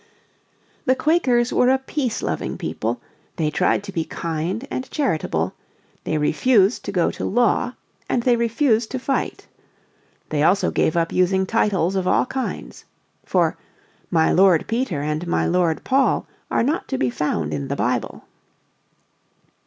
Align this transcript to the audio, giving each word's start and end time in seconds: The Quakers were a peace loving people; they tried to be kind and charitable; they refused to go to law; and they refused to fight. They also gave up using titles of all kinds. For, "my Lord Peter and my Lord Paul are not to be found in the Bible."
The 0.85 0.95
Quakers 0.95 1.53
were 1.53 1.69
a 1.69 1.77
peace 1.77 2.23
loving 2.23 2.57
people; 2.57 2.99
they 3.35 3.51
tried 3.51 3.83
to 3.83 3.91
be 3.91 4.03
kind 4.03 4.67
and 4.71 4.89
charitable; 4.89 5.53
they 6.05 6.17
refused 6.17 6.83
to 6.85 6.91
go 6.91 7.11
to 7.11 7.23
law; 7.23 7.73
and 8.09 8.23
they 8.23 8.35
refused 8.35 8.89
to 8.89 8.97
fight. 8.97 9.45
They 10.29 10.41
also 10.41 10.71
gave 10.71 10.97
up 10.97 11.13
using 11.13 11.45
titles 11.45 11.95
of 11.95 12.07
all 12.07 12.25
kinds. 12.25 12.85
For, 13.25 13.57
"my 14.09 14.31
Lord 14.31 14.65
Peter 14.67 15.03
and 15.03 15.27
my 15.27 15.45
Lord 15.45 15.83
Paul 15.83 16.25
are 16.49 16.63
not 16.63 16.87
to 16.87 16.97
be 16.97 17.11
found 17.11 17.53
in 17.53 17.67
the 17.67 17.75
Bible." 17.75 18.23